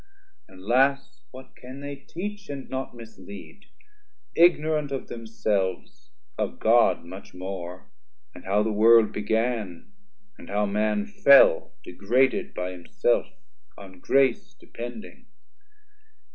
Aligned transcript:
Alas 0.49 1.21
what 1.29 1.55
can 1.55 1.79
they 1.81 1.95
teach, 1.95 2.49
and 2.49 2.67
not 2.71 2.95
mislead; 2.95 3.65
Ignorant 4.35 4.91
of 4.91 5.09
themselves, 5.09 6.09
of 6.39 6.57
God 6.57 7.05
much 7.05 7.35
more, 7.35 7.91
310 8.33 8.33
And 8.35 8.45
how 8.47 8.63
the 8.63 8.71
world 8.73 9.11
began, 9.11 9.93
and 10.39 10.49
how 10.49 10.65
man 10.65 11.05
fell 11.05 11.73
Degraded 11.83 12.55
by 12.55 12.71
himself, 12.71 13.27
on 13.77 13.99
grace 13.99 14.55
depending? 14.59 15.27